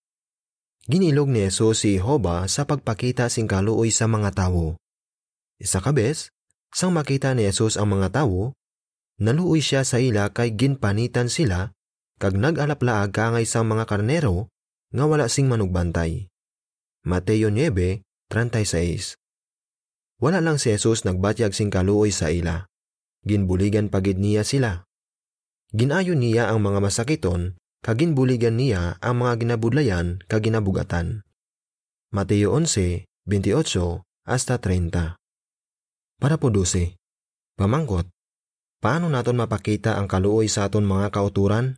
Ginilog 0.91 1.31
ni 1.31 1.47
Jesus 1.47 1.87
si 1.87 2.03
Jehovah 2.03 2.51
sa 2.51 2.67
pagpakita 2.67 3.31
sing 3.31 3.47
kaluoy 3.47 3.95
sa 3.95 4.11
mga 4.11 4.35
tawo. 4.35 4.75
Isa 5.63 5.79
kabes, 5.79 6.34
sang 6.75 6.91
makita 6.91 7.39
ni 7.39 7.47
Jesus 7.47 7.79
ang 7.79 7.95
mga 7.95 8.11
tawo, 8.11 8.59
naluoy 9.23 9.63
siya 9.63 9.87
sa 9.87 10.03
ila 10.03 10.35
kay 10.35 10.59
ginpanitan 10.59 11.31
sila 11.31 11.71
kag 12.19 12.35
nag-alaplaag 12.35 13.15
kangay 13.15 13.47
sa 13.47 13.63
mga 13.63 13.87
karnero 13.87 14.51
nga 14.91 15.07
wala 15.07 15.31
sing 15.31 15.47
manugbantay. 15.47 16.27
Mateo 17.07 17.55
9:36 17.55 19.15
Wala 20.19 20.43
lang 20.43 20.59
si 20.59 20.75
Jesus 20.75 21.07
nagbatyag 21.07 21.55
sing 21.55 21.71
kaluoy 21.71 22.11
sa 22.11 22.35
ila. 22.35 22.67
Ginbuligan 23.23 23.87
pagid 23.87 24.19
niya 24.19 24.43
sila. 24.43 24.83
Ginayo 25.71 26.19
niya 26.19 26.51
ang 26.51 26.63
mga 26.67 26.83
masakiton 26.83 27.55
kag 27.87 28.03
ginbuligan 28.03 28.59
niya 28.59 28.99
ang 28.99 29.23
mga 29.23 29.47
ginabudlayan 29.47 30.23
kag 30.27 30.43
ginabugatan. 30.43 31.23
Mateo 32.11 32.51
11:28 32.59 34.03
hasta 34.27 34.59
30 34.59 35.24
Para 36.25 36.41
12. 36.41 36.97
Pamangkot, 37.61 38.09
paano 38.81 39.13
naton 39.13 39.37
mapakita 39.37 40.01
ang 40.01 40.09
kaluoy 40.09 40.49
sa 40.49 40.73
aton 40.73 40.89
mga 40.89 41.13
kauturan? 41.13 41.77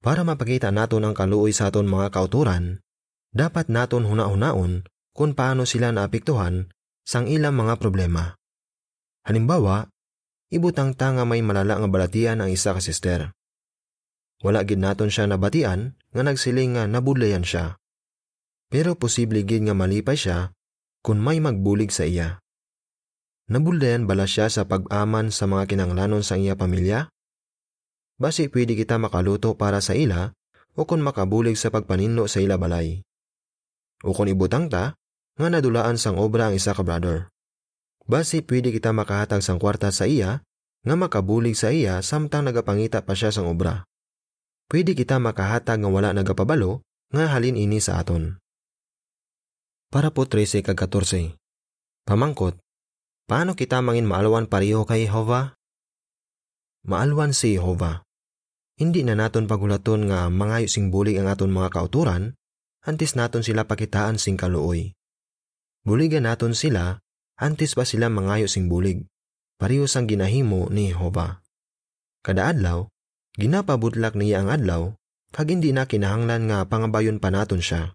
Para 0.00 0.24
mapakita 0.24 0.72
naton 0.72 1.04
ang 1.04 1.12
kaluoy 1.12 1.52
sa 1.52 1.68
aton 1.68 1.84
mga 1.84 2.16
kauturan, 2.16 2.80
dapat 3.28 3.68
naton 3.68 4.08
huna-hunaon 4.08 4.88
kung 5.12 5.36
paano 5.36 5.68
sila 5.68 5.92
naapektuhan 5.92 6.72
sang 7.04 7.28
ilang 7.28 7.60
mga 7.60 7.76
problema. 7.76 8.40
Halimbawa, 9.28 9.92
ibutang 10.48 10.96
tanga 10.96 11.28
may 11.28 11.44
malala 11.44 11.76
nga 11.76 11.88
balatian 11.92 12.40
ang 12.40 12.48
isa 12.48 12.72
ka 12.72 12.80
sister. 12.80 13.36
Wala 14.40 14.64
gid 14.64 14.80
naton 14.80 15.12
siya 15.12 15.28
nabatian 15.28 15.92
nga 16.16 16.24
nagsiling 16.24 16.72
nga 16.80 16.88
nabudlayan 16.88 17.44
siya. 17.44 17.76
Pero 18.72 18.96
posible 18.96 19.44
gid 19.44 19.68
nga 19.68 19.76
malipay 19.76 20.16
siya 20.16 20.56
kung 21.04 21.20
may 21.20 21.36
magbulig 21.36 21.92
sa 21.92 22.08
iya. 22.08 22.40
Nabuldayan 23.50 24.06
bala 24.06 24.30
siya 24.30 24.46
sa 24.46 24.62
pag-aman 24.62 25.34
sa 25.34 25.50
mga 25.50 25.74
kinanglanon 25.74 26.22
sa 26.22 26.38
iya 26.38 26.54
pamilya? 26.54 27.10
Basi 28.14 28.46
pwede 28.46 28.78
kita 28.78 28.94
makaluto 28.94 29.58
para 29.58 29.82
sa 29.82 29.98
ila 29.98 30.30
o 30.78 30.86
kung 30.86 31.02
makabulig 31.02 31.58
sa 31.58 31.74
pagpaninno 31.74 32.30
sa 32.30 32.38
ila 32.38 32.54
balay. 32.54 33.02
O 34.06 34.14
kung 34.14 34.30
ibutang 34.30 34.70
ta, 34.70 34.94
nga 35.34 35.48
nadulaan 35.50 35.98
sang 35.98 36.14
obra 36.14 36.46
ang 36.46 36.54
isa 36.54 36.78
ka 36.78 36.86
brother. 36.86 37.26
Basi 38.06 38.38
pwede 38.46 38.70
kita 38.70 38.94
makahatag 38.94 39.42
sang 39.42 39.58
kwarta 39.58 39.90
sa 39.90 40.06
iya, 40.06 40.46
nga 40.86 40.94
makabulig 40.94 41.58
sa 41.58 41.74
iya 41.74 41.98
samtang 42.06 42.46
nagapangita 42.46 43.02
pa 43.02 43.18
siya 43.18 43.34
sang 43.34 43.50
obra. 43.50 43.82
Pwede 44.70 44.94
kita 44.94 45.18
makahatag 45.18 45.82
nga 45.82 45.90
wala 45.90 46.14
nagapabalo, 46.14 46.86
nga 47.10 47.34
halin 47.34 47.58
ini 47.58 47.82
sa 47.82 47.98
aton. 47.98 48.38
Para 49.90 50.14
po 50.14 50.22
13 50.22 50.62
kag 50.62 50.78
14. 50.78 51.34
Pamangkot, 52.06 52.54
paano 53.30 53.54
kita 53.54 53.78
mangin 53.78 54.10
maalwan 54.10 54.50
pareho 54.50 54.82
kay 54.82 55.06
Jehovah? 55.06 55.54
Maalwan 56.82 57.30
si 57.30 57.54
Jehovah. 57.54 58.02
Hindi 58.74 59.06
na 59.06 59.14
naton 59.14 59.46
pagulaton 59.46 60.10
nga 60.10 60.26
mangayo 60.26 60.66
sing 60.66 60.90
bulig 60.90 61.14
ang 61.14 61.30
aton 61.30 61.54
mga 61.54 61.70
kauturan, 61.70 62.34
antes 62.82 63.14
naton 63.14 63.46
sila 63.46 63.70
pakitaan 63.70 64.18
sing 64.18 64.34
kaluoy. 64.34 64.98
Buligan 65.86 66.26
naton 66.26 66.58
sila, 66.58 66.98
antes 67.38 67.78
pa 67.78 67.86
sila 67.86 68.10
mangayo 68.10 68.50
sing 68.50 68.66
bulig. 68.66 69.06
Pareho 69.62 69.86
sang 69.86 70.10
ginahimo 70.10 70.66
ni 70.72 70.90
Jehovah. 70.90 71.38
Kada 72.26 72.50
adlaw, 72.50 72.90
ginapabutlak 73.38 74.18
niya 74.18 74.42
ang 74.42 74.48
adlaw, 74.50 74.82
kag 75.30 75.54
hindi 75.54 75.70
na 75.70 75.86
kinahanglan 75.86 76.50
nga 76.50 76.66
pangabayon 76.66 77.22
pa 77.22 77.30
naton 77.30 77.62
siya. 77.62 77.94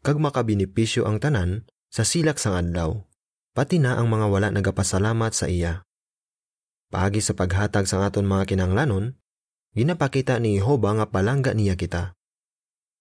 Kag 0.00 0.16
makabinipisyo 0.22 1.04
ang 1.04 1.20
tanan 1.20 1.68
sa 1.90 2.06
silak 2.06 2.38
sang 2.38 2.54
adlaw, 2.54 3.07
pati 3.58 3.82
na 3.82 3.98
ang 3.98 4.06
mga 4.06 4.30
wala 4.30 4.48
nagapasalamat 4.54 5.34
sa 5.34 5.50
iya. 5.50 5.82
Paagi 6.94 7.18
sa 7.18 7.34
paghatag 7.34 7.90
sang 7.90 8.06
aton 8.06 8.22
mga 8.22 8.54
kinanglanon, 8.54 9.18
ginapakita 9.74 10.38
ni 10.38 10.62
Jehova 10.62 10.94
nga 10.94 11.10
palangga 11.10 11.58
niya 11.58 11.74
kita. 11.74 12.14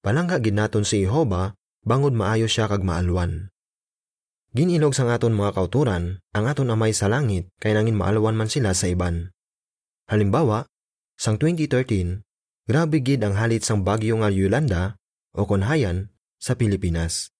Palangga 0.01 0.41
ginaton 0.41 0.81
si 0.81 1.05
Jehova 1.05 1.53
bangod 1.85 2.17
maayo 2.17 2.49
siya 2.49 2.65
kag 2.65 2.81
maalwan. 2.81 3.53
Ginilog 4.57 4.97
sang 4.97 5.13
aton 5.13 5.37
mga 5.37 5.53
kauturan 5.53 6.25
ang 6.33 6.49
aton 6.49 6.73
amay 6.73 6.89
sa 6.89 7.05
langit 7.05 7.53
kay 7.61 7.77
nangin 7.77 7.93
maalwan 7.93 8.33
man 8.33 8.49
sila 8.49 8.73
sa 8.73 8.89
iban. 8.89 9.29
Halimbawa, 10.09 10.65
sang 11.21 11.37
2013, 11.37 12.25
grabe 12.65 13.05
gid 13.05 13.21
ang 13.21 13.37
halit 13.37 13.61
sang 13.61 13.85
bagyo 13.85 14.17
nga 14.25 14.33
Yolanda 14.33 14.97
o 15.37 15.45
Konhayan 15.45 16.09
sa 16.41 16.57
Pilipinas. 16.57 17.36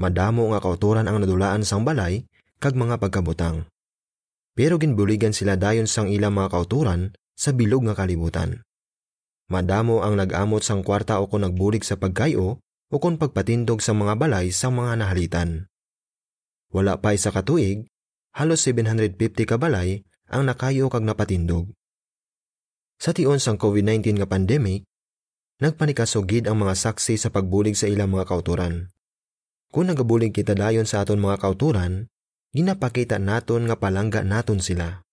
Madamo 0.00 0.48
nga 0.56 0.64
kauturan 0.64 1.04
ang 1.04 1.20
nadulaan 1.20 1.60
sang 1.60 1.84
balay 1.84 2.24
kag 2.56 2.72
mga 2.72 2.96
pagkabutang. 2.96 3.68
Pero 4.56 4.80
ginbuligan 4.80 5.36
sila 5.36 5.60
dayon 5.60 5.84
sang 5.84 6.08
ilang 6.08 6.32
mga 6.32 6.56
kauturan 6.56 7.12
sa 7.36 7.52
bilog 7.52 7.84
nga 7.84 7.92
kalibutan. 7.92 8.64
Madamo 9.52 10.00
ang 10.00 10.16
nag-amot 10.16 10.64
sang 10.64 10.80
kwarta 10.80 11.20
o 11.20 11.28
kung 11.28 11.44
nagbulig 11.44 11.84
sa 11.84 12.00
pagkayo 12.00 12.64
o 12.64 12.96
kung 12.96 13.20
pagpatindog 13.20 13.84
sa 13.84 13.92
mga 13.92 14.16
balay 14.16 14.48
sa 14.48 14.72
mga 14.72 15.04
nahalitan. 15.04 15.68
Wala 16.72 16.96
pa 16.96 17.12
isa 17.12 17.28
katuig, 17.28 17.84
halos 18.32 18.64
750 18.64 19.44
ka 19.44 19.60
balay 19.60 20.00
ang 20.32 20.48
nakayo 20.48 20.88
kag 20.88 21.04
napatindog. 21.04 21.76
Sa 22.96 23.12
tion 23.12 23.36
sang 23.36 23.60
COVID-19 23.60 24.16
nga 24.16 24.28
pandemic, 24.28 24.88
nagpanikasugid 25.60 26.48
ang 26.48 26.62
mga 26.64 26.72
saksi 26.72 27.20
sa 27.20 27.28
pagbulig 27.28 27.76
sa 27.76 27.84
ilang 27.84 28.08
mga 28.08 28.24
kauturan. 28.24 28.88
Kung 29.70 29.86
nagabulig 29.86 30.34
kita 30.34 30.58
dayon 30.58 30.82
sa 30.82 31.06
aton 31.06 31.22
mga 31.22 31.38
kauturan, 31.38 32.10
ginapakita 32.50 33.22
naton 33.22 33.70
nga 33.70 33.78
palangga 33.78 34.26
naton 34.26 34.58
sila. 34.58 35.06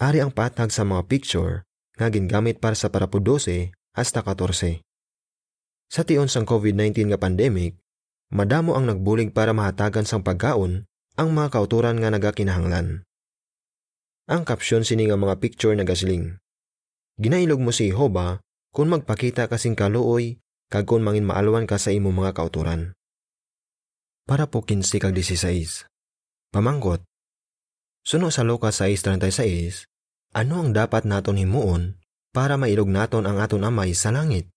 Ari 0.00 0.24
ang 0.24 0.32
patag 0.32 0.72
sa 0.72 0.88
mga 0.88 1.04
picture 1.04 1.68
nga 2.00 2.08
gingamit 2.08 2.64
para 2.64 2.72
sa 2.72 2.88
parapo 2.88 3.20
12 3.20 3.76
hasta 3.92 4.24
14. 4.24 4.80
Sa 5.92 6.02
tion 6.08 6.32
sang 6.32 6.48
COVID-19 6.48 7.12
nga 7.12 7.20
pandemic, 7.20 7.76
madamo 8.32 8.72
ang 8.72 8.88
nagbulig 8.88 9.36
para 9.36 9.52
mahatagan 9.52 10.08
sang 10.08 10.24
pagkaon 10.24 10.88
ang 11.20 11.28
mga 11.36 11.60
kauturan 11.60 12.00
nga 12.00 12.08
nagakinahanglan. 12.08 13.04
Ang 14.32 14.42
kapsyon 14.48 14.88
sini 14.88 15.12
nga 15.12 15.20
mga 15.20 15.36
picture 15.44 15.76
nagasling. 15.76 16.40
Ginailog 17.20 17.60
mo 17.60 17.68
si 17.68 17.92
Jehovah 17.92 18.40
kung 18.72 18.88
magpakita 18.88 19.48
kasing 19.48 19.76
kaluoy 19.76 20.40
kag 20.72 20.88
kung 20.88 21.04
mangin 21.04 21.28
maalwan 21.28 21.68
ka 21.68 21.76
sa 21.76 21.92
imo 21.92 22.10
mga 22.10 22.32
kauturan. 22.32 22.95
Para 24.26 24.50
po 24.50 24.66
15 24.66 24.98
kag 24.98 25.14
16. 25.14 25.86
Pamangkot, 26.50 26.98
Suno 28.02 28.34
sa 28.34 28.42
Lucas 28.42 28.82
6.36, 28.82 29.86
ano 30.34 30.62
ang 30.62 30.74
dapat 30.74 31.06
naton 31.06 31.38
himuon 31.38 31.94
para 32.34 32.58
mailog 32.58 32.90
naton 32.90 33.22
ang 33.22 33.38
aton 33.38 33.62
amay 33.62 33.94
sa 33.94 34.10
langit? 34.10 34.50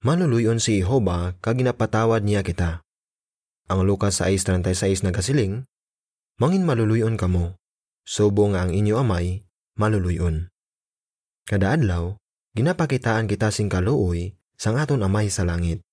Manuluyon 0.00 0.64
si 0.64 0.80
Jehovah 0.80 1.36
kag 1.44 1.60
ginapatawad 1.60 2.24
niya 2.24 2.40
kita. 2.40 2.84
Ang 3.68 3.84
Lucas 3.84 4.24
6.36 4.24 5.04
nagasiling, 5.04 5.68
Mangin 6.40 6.64
maluluyon 6.68 7.20
kamo, 7.20 7.56
subo 8.04 8.48
nga 8.52 8.64
ang 8.64 8.72
inyo 8.72 8.96
amay, 8.96 9.44
maluluyon. 9.76 10.48
Kada 11.44 11.76
adlaw, 11.76 12.16
ginapakitaan 12.56 13.28
kita 13.28 13.52
sing 13.52 13.68
kaluoy 13.68 14.36
sang 14.56 14.80
aton 14.80 15.04
amay 15.04 15.32
sa 15.32 15.48
langit. 15.48 15.84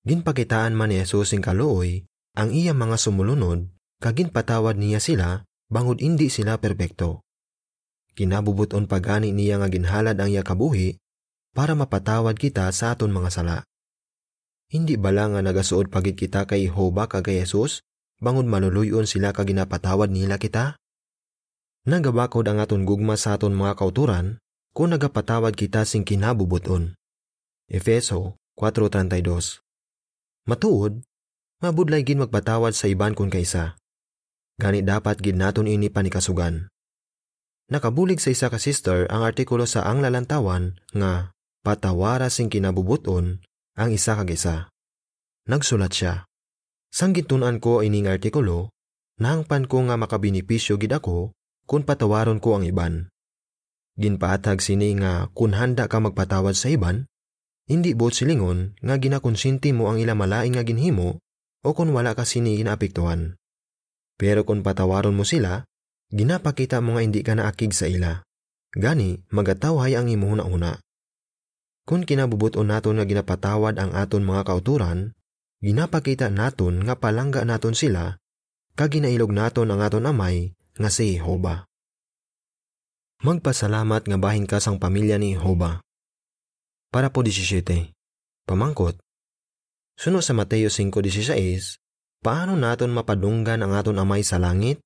Ginpakitaan 0.00 0.72
man 0.72 0.88
ni 0.88 0.96
Jesus 0.96 1.36
sing 1.36 1.44
kaluoy 1.44 2.08
ang 2.32 2.56
iya 2.56 2.72
mga 2.72 2.96
sumulunod 2.96 3.68
kagin 4.00 4.32
patawad 4.32 4.80
niya 4.80 4.96
sila 4.96 5.44
bangod 5.68 6.00
hindi 6.00 6.32
sila 6.32 6.56
perpekto. 6.56 7.20
Kinabubuton 8.16 8.88
pagani 8.88 9.28
niya 9.36 9.60
nga 9.60 9.68
ginhalad 9.68 10.16
ang 10.16 10.32
iya 10.32 10.40
kabuhi 10.40 10.96
para 11.52 11.76
mapatawad 11.76 12.32
kita 12.40 12.64
sa 12.72 12.96
aton 12.96 13.12
mga 13.12 13.28
sala. 13.28 13.58
Hindi 14.72 14.96
bala 14.96 15.28
nga 15.36 15.44
nagasuod 15.44 15.92
pagit 15.92 16.16
kita 16.16 16.48
kay 16.48 16.72
Jehovah 16.72 17.04
kag 17.04 17.28
kay 17.28 17.44
Jesus 17.44 17.84
bangod 18.24 18.48
maluluyon 18.48 19.04
sila 19.04 19.36
kag 19.36 19.52
ginapatawad 19.52 20.08
nila 20.08 20.40
kita? 20.40 20.80
Nagabakod 21.84 22.48
ang 22.48 22.64
aton 22.64 22.88
gugma 22.88 23.20
sa 23.20 23.36
aton 23.36 23.52
mga 23.52 23.76
kauturan 23.76 24.40
kung 24.72 24.96
nagapatawad 24.96 25.52
kita 25.52 25.84
sing 25.84 26.08
kinabubuton. 26.08 26.96
Efeso 27.68 28.40
4.32 28.56 29.69
Matuod, 30.50 31.06
mabudlay 31.62 32.02
gin 32.02 32.26
magpatawad 32.26 32.74
sa 32.74 32.90
iban 32.90 33.14
kun 33.14 33.30
kaysa. 33.30 33.78
Gani 34.58 34.82
dapat 34.82 35.22
gid 35.22 35.38
naton 35.38 35.70
ini 35.70 35.94
panikasugan. 35.94 36.66
Nakabulig 37.70 38.18
sa 38.18 38.34
isa 38.34 38.50
ka 38.50 38.58
sister 38.58 39.06
ang 39.14 39.22
artikulo 39.22 39.62
sa 39.62 39.86
ang 39.86 40.02
lalantawan 40.02 40.74
nga 40.90 41.30
patawara 41.62 42.26
sing 42.26 42.50
kinabubuton 42.50 43.38
ang 43.78 43.90
isa 43.94 44.18
kag 44.18 44.34
isa. 44.34 44.56
nagsulat 45.46 45.94
siya. 45.94 46.26
Sang 46.90 47.14
gitunan 47.14 47.62
ko 47.62 47.86
ining 47.86 48.10
artikulo, 48.10 48.74
nangpan 49.22 49.70
ko 49.70 49.86
nga 49.86 49.94
makabinipisyo 49.94 50.82
gid 50.82 50.90
ako 50.90 51.30
kung 51.70 51.86
patawaron 51.86 52.42
ko 52.42 52.58
ang 52.58 52.66
iban. 52.66 53.06
Ginpaatag 53.94 54.58
sini 54.58 54.98
nga 54.98 55.30
kung 55.30 55.54
handa 55.54 55.86
ka 55.86 56.02
magpatawad 56.02 56.58
sa 56.58 56.74
iban, 56.74 57.06
hindi 57.70 57.94
bot 57.94 58.10
silingon 58.10 58.74
nga 58.82 58.98
ginakonsinti 58.98 59.70
mo 59.70 59.86
ang 59.86 60.02
ila 60.02 60.18
malaing 60.18 60.58
nga 60.58 60.66
ginhimo 60.66 61.22
o 61.62 61.68
kung 61.70 61.94
wala 61.94 62.18
ka 62.18 62.26
sini 62.26 62.58
ginaapektuhan. 62.58 63.38
Pero 64.18 64.42
kung 64.42 64.66
patawaron 64.66 65.14
mo 65.14 65.22
sila, 65.22 65.62
ginapakita 66.10 66.82
mo 66.82 66.98
nga 66.98 67.06
hindi 67.06 67.22
ka 67.22 67.38
naakig 67.38 67.70
sa 67.70 67.86
ila. 67.86 68.26
Gani, 68.74 69.22
magatawhay 69.30 69.94
ang 69.94 70.10
imuhuna-una. 70.10 70.82
Kung 71.86 72.02
kinabubuton 72.02 72.70
naton 72.70 72.98
nga 72.98 73.06
ginapatawad 73.06 73.78
ang 73.78 73.94
aton 73.94 74.26
mga 74.26 74.42
kauturan, 74.46 75.14
ginapakita 75.62 76.26
naton 76.26 76.82
nga 76.86 76.98
palangga 76.98 77.46
naton 77.46 77.78
sila, 77.78 78.18
kag 78.74 78.98
ginailog 78.98 79.30
naton 79.30 79.70
ang 79.70 79.80
aton 79.82 80.10
amay 80.10 80.54
nga 80.74 80.90
si 80.90 81.18
Jehovah. 81.18 81.66
Magpasalamat 83.20 84.08
nga 84.08 84.18
bahin 84.18 84.48
ka 84.48 84.58
sang 84.58 84.80
pamilya 84.80 85.20
ni 85.20 85.36
Jehovah. 85.36 85.84
Para 86.90 87.06
po 87.06 87.22
17. 87.22 87.94
Pamangkot. 88.50 88.98
Suno 89.94 90.18
sa 90.26 90.34
Mateo 90.34 90.66
5.16, 90.66 91.78
paano 92.18 92.58
naton 92.58 92.90
mapadunggan 92.90 93.62
ang 93.62 93.78
aton 93.78 93.94
amay 93.94 94.26
sa 94.26 94.42
langit? 94.42 94.82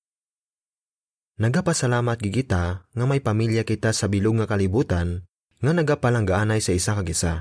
Nagapasalamat 1.41 2.21
gigita 2.21 2.85
nga 2.85 3.05
may 3.09 3.25
pamilya 3.25 3.65
kita 3.65 3.97
sa 3.97 4.05
bilog 4.13 4.37
nga 4.37 4.45
kalibutan 4.45 5.25
nga 5.65 5.73
nagapalanggaanay 5.73 6.61
sa 6.61 6.77
isa 6.77 6.93
kag 6.93 7.09
isa. 7.09 7.35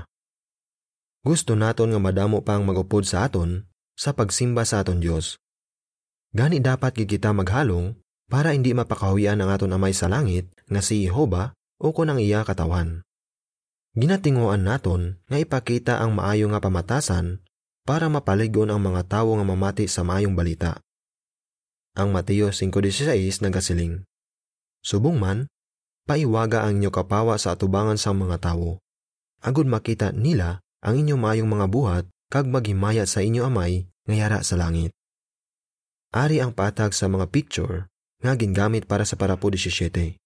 Gusto 1.20 1.52
naton 1.60 1.92
nga 1.92 2.00
madamo 2.00 2.40
pang 2.40 2.64
magupod 2.64 3.04
sa 3.04 3.28
aton 3.28 3.68
sa 3.92 4.16
pagsimba 4.16 4.64
sa 4.64 4.80
aton 4.80 4.96
Dios. 4.96 5.36
Gani 6.32 6.64
dapat 6.64 6.96
gigita 6.96 7.36
maghalong 7.36 8.00
para 8.32 8.56
hindi 8.56 8.72
mapakahuyan 8.72 9.44
ang 9.44 9.52
aton 9.52 9.76
amay 9.76 9.92
sa 9.92 10.08
langit 10.08 10.48
nga 10.72 10.80
si 10.80 11.04
Jehova 11.04 11.52
o 11.76 11.92
kun 11.92 12.08
ang 12.08 12.16
iya 12.16 12.48
katawan. 12.48 13.04
Ginatinguan 13.94 14.66
naton 14.66 15.22
nga 15.30 15.38
ipakita 15.38 16.02
ang 16.02 16.18
maayo 16.18 16.50
nga 16.50 16.58
pamatasan 16.58 17.38
para 17.86 18.10
mapaligon 18.10 18.74
ang 18.74 18.82
mga 18.82 19.06
tawo 19.06 19.38
nga 19.38 19.46
mamati 19.46 19.86
sa 19.86 20.02
maayong 20.02 20.34
balita. 20.34 20.82
Ang 21.94 22.10
Mateo 22.10 22.50
5.16 22.50 23.46
nagasiling, 23.46 24.02
Subong 24.82 25.14
man, 25.14 25.46
paiwaga 26.10 26.66
ang 26.66 26.82
inyo 26.82 26.90
kapawa 26.90 27.38
sa 27.38 27.54
atubangan 27.54 27.94
sa 27.94 28.10
mga 28.10 28.42
tawo. 28.42 28.82
Agud 29.38 29.70
makita 29.70 30.10
nila 30.10 30.58
ang 30.82 30.98
inyong 30.98 31.20
maayong 31.22 31.50
mga 31.54 31.66
buhat 31.70 32.04
kag 32.34 32.50
maghimaya 32.50 33.06
sa 33.06 33.22
inyo 33.22 33.46
amay 33.46 33.86
nga 34.10 34.14
yara 34.18 34.40
sa 34.42 34.58
langit. 34.58 34.90
Ari 36.10 36.42
ang 36.42 36.50
patag 36.50 36.98
sa 36.98 37.06
mga 37.06 37.30
picture 37.30 37.86
nga 38.26 38.34
gingamit 38.34 38.90
para 38.90 39.06
sa 39.06 39.14
parapo 39.14 39.54
17. 39.54 40.18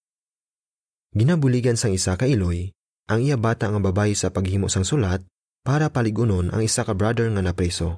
Ginabuligan 1.13 1.77
sang 1.77 1.93
isa 1.93 2.17
ka 2.17 2.25
iloy, 2.25 2.73
ang 3.09 3.25
iya 3.25 3.41
bata 3.41 3.73
nga 3.73 3.81
babayi 3.81 4.13
sa 4.13 4.29
paghimo 4.29 4.69
sang 4.69 4.85
sulat 4.85 5.25
para 5.65 5.89
paligunon 5.89 6.53
ang 6.53 6.61
isa 6.61 6.85
ka 6.85 6.93
brother 6.93 7.33
nga 7.33 7.41
napreso. 7.41 7.97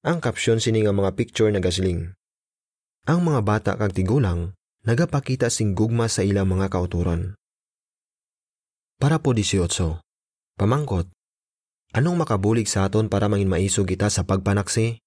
Ang 0.00 0.16
kapsyon 0.24 0.64
sini 0.64 0.80
nga 0.80 0.96
mga 0.96 1.12
picture 1.12 1.52
nagasiling. 1.52 2.16
Ang 3.04 3.20
mga 3.20 3.40
bata 3.44 3.70
kag 3.76 3.92
tigulang 3.92 4.56
nagapakita 4.88 5.52
sing 5.52 5.76
gugma 5.76 6.08
sa 6.08 6.24
ilang 6.24 6.48
mga 6.48 6.72
kauturan. 6.72 7.36
Para 8.96 9.20
po 9.20 9.36
18. 9.36 9.68
Pamangkot. 10.56 11.12
Anong 11.92 12.16
makabulig 12.16 12.64
sa 12.64 12.88
aton 12.88 13.12
para 13.12 13.28
mangin 13.28 13.48
maisog 13.48 13.84
kita 13.84 14.08
sa 14.08 14.24
pagpanaksi? 14.24 15.04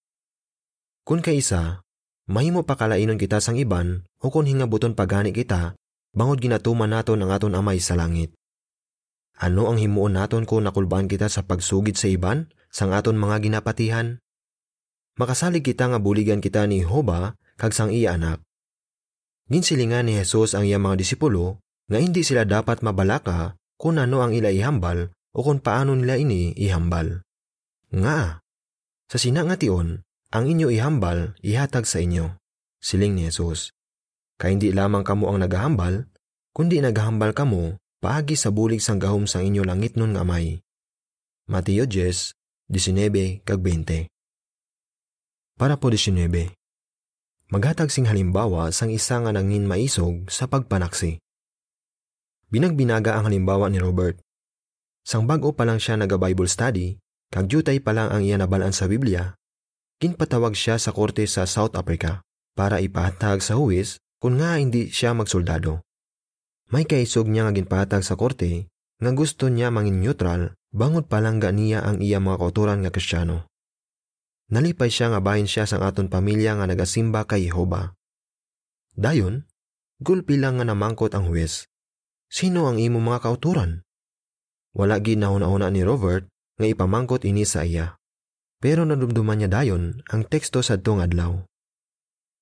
Kung 1.02 1.26
kaisa, 1.26 1.82
mahimo 2.30 2.62
pa 2.62 2.78
kalainon 2.78 3.18
kita 3.18 3.42
sang 3.42 3.58
iban 3.58 4.06
o 4.22 4.30
kung 4.30 4.46
hingabuton 4.46 4.94
pagani 4.94 5.34
kita, 5.34 5.74
bangod 6.14 6.38
ginatuman 6.38 6.94
naton 6.94 7.22
ang 7.26 7.34
aton 7.34 7.58
amay 7.58 7.82
sa 7.82 7.98
langit. 7.98 8.30
Ano 9.40 9.70
ang 9.70 9.82
himuon 9.82 10.20
naton 10.20 10.46
kung 10.46 10.66
nakulbaan 10.66 11.10
kita 11.10 11.26
sa 11.28 11.42
pagsugid 11.42 11.98
sa 11.98 12.10
iban 12.10 12.52
sang 12.70 12.94
aton 12.94 13.18
mga 13.18 13.50
ginapatihan? 13.50 14.22
Makasalig 15.18 15.66
kita 15.66 15.90
nga 15.90 16.00
buligan 16.02 16.42
kita 16.42 16.66
ni 16.66 16.86
Hoba 16.86 17.38
kag 17.58 17.74
sang 17.74 17.94
iya 17.94 18.18
anak. 18.18 18.42
Ginsilingan 19.50 20.10
ni 20.10 20.18
Jesus 20.18 20.58
ang 20.58 20.66
iya 20.66 20.82
mga 20.82 20.98
disipulo 20.98 21.62
nga 21.90 22.00
hindi 22.00 22.26
sila 22.26 22.48
dapat 22.48 22.82
mabalaka 22.82 23.58
kung 23.78 24.00
ano 24.00 24.24
ang 24.24 24.32
ila 24.32 24.50
ihambal 24.50 25.12
o 25.34 25.40
kung 25.42 25.60
paano 25.60 25.98
nila 25.98 26.16
ini 26.16 26.56
ihambal. 26.56 27.26
Nga, 27.94 28.42
sa 29.10 29.18
sina 29.22 29.46
nga 29.46 29.60
tion, 29.60 30.02
ang 30.34 30.46
inyo 30.50 30.74
ihambal, 30.74 31.38
ihatag 31.46 31.86
sa 31.86 32.02
inyo. 32.02 32.38
Siling 32.82 33.14
ni 33.14 33.30
Jesus. 33.30 33.70
Kay 34.42 34.58
hindi 34.58 34.74
lamang 34.74 35.06
kamo 35.06 35.30
ang 35.30 35.46
nagahambal, 35.46 36.10
kundi 36.58 36.82
nagahambal 36.82 37.38
kamo, 37.38 37.78
paagi 38.04 38.36
sa 38.36 38.52
bulig 38.52 38.84
sang 38.84 39.00
gahom 39.00 39.24
sang 39.24 39.48
inyo 39.48 39.64
langit 39.64 39.96
nun 39.96 40.12
nga 40.12 40.28
may. 40.28 40.60
Mateo 41.48 41.88
10, 41.88 42.36
19 42.68 43.48
kag 43.48 43.64
20. 43.64 44.12
Para 45.56 45.80
po 45.80 45.88
19. 45.88 46.28
Maghatag 47.48 47.88
sing 47.88 48.12
halimbawa 48.12 48.76
sang 48.76 48.92
isa 48.92 49.24
nga 49.24 49.32
nangin 49.32 49.64
maisog 49.64 50.28
sa 50.28 50.52
pagpanaksi. 50.52 51.24
Binagbinaga 52.52 53.16
ang 53.16 53.32
halimbawa 53.32 53.72
ni 53.72 53.80
Robert. 53.80 54.20
Sang 55.08 55.24
bago 55.24 55.56
pa 55.56 55.64
lang 55.64 55.80
siya 55.80 55.96
naga-Bible 55.96 56.52
study, 56.52 57.00
kag 57.32 57.48
jutay 57.48 57.80
pa 57.80 57.96
lang 57.96 58.12
ang 58.12 58.20
iya 58.28 58.36
nabalaan 58.36 58.76
sa 58.76 58.92
Biblia, 58.92 59.40
Ginpatawag 60.04 60.52
siya 60.52 60.76
sa 60.76 60.92
korte 60.92 61.24
sa 61.32 61.48
South 61.48 61.80
Africa 61.80 62.20
para 62.60 62.84
ipahatag 62.84 63.40
sa 63.40 63.56
huwis 63.56 64.04
kung 64.20 64.36
nga 64.44 64.60
hindi 64.60 64.92
siya 64.92 65.16
magsoldado. 65.16 65.80
May 66.74 66.90
kaisog 66.90 67.30
niya 67.30 67.46
nga 67.46 67.54
ginpatag 67.54 68.02
sa 68.02 68.18
korte 68.18 68.66
nga 68.98 69.12
gusto 69.14 69.46
niya 69.46 69.70
mangin 69.70 70.02
neutral 70.02 70.58
bangod 70.74 71.06
palangga 71.06 71.54
niya 71.54 71.86
ang 71.86 72.02
iya 72.02 72.18
mga 72.18 72.42
kauturan 72.42 72.82
nga 72.82 72.90
kristyano. 72.90 73.46
Nalipay 74.50 74.90
siya 74.90 75.14
nga 75.14 75.22
bahin 75.22 75.46
siya 75.46 75.70
sang 75.70 75.86
aton 75.86 76.10
pamilya 76.10 76.58
nga 76.58 76.66
nagasimba 76.66 77.30
kay 77.30 77.46
Jehova. 77.46 77.94
Dayon, 78.98 79.46
gulpi 80.02 80.42
lang 80.42 80.58
nga 80.58 80.66
namangkot 80.66 81.14
ang 81.14 81.30
huwes. 81.30 81.70
Sino 82.26 82.66
ang 82.66 82.82
imo 82.82 82.98
mga 82.98 83.22
kauturan? 83.22 83.86
Wala 84.74 84.98
gid 84.98 85.22
nahuna-una 85.22 85.70
ni 85.70 85.86
Robert 85.86 86.26
nga 86.58 86.66
ipamangkot 86.66 87.22
ini 87.22 87.46
sa 87.46 87.62
iya. 87.62 88.02
Pero 88.58 88.82
nadumduman 88.82 89.38
niya 89.38 89.62
dayon 89.62 90.02
ang 90.10 90.26
teksto 90.26 90.66
sa 90.66 90.82
adlaw. 90.82 91.38